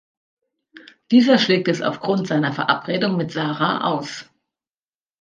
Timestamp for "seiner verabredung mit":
2.25-3.31